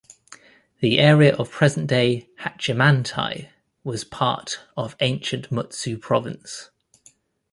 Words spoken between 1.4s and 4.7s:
present-day Hachimantai was part